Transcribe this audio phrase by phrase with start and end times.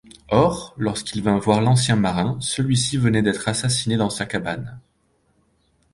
[0.31, 4.79] Or, lorsqu'il vint voir l'ancien marin, celui-ci venait d'être assassiné dans sa cabane.